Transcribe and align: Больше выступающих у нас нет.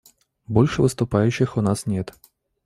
Больше 0.47 0.81
выступающих 0.81 1.57
у 1.57 1.61
нас 1.61 1.85
нет. 1.85 2.15